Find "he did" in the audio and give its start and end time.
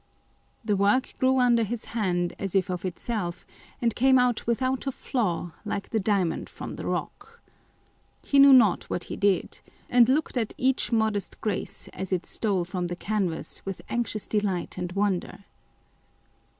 9.03-9.61